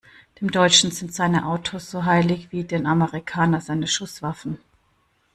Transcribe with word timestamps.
Dem 0.41 0.49
Deutschen 0.49 0.89
sind 0.89 1.13
seine 1.13 1.45
Autos 1.45 1.91
so 1.91 2.05
heilig 2.05 2.47
wie 2.51 2.63
dem 2.63 2.87
Amerikaner 2.87 3.61
seine 3.61 3.85
Schusswaffen. 3.85 4.57